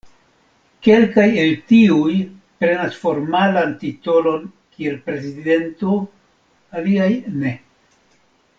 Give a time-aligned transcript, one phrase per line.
[0.85, 2.13] Kelkaj el tiuj
[2.63, 5.99] prenas formalan titolon kiel "prezidento",
[6.81, 7.11] aliaj
[7.45, 7.57] ne.